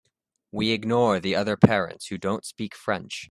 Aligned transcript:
We 0.51 0.71
ignore 0.71 1.19
the 1.19 1.35
other 1.35 1.55
parents 1.55 2.07
who 2.07 2.17
don’t 2.17 2.43
speak 2.43 2.73
French. 2.73 3.19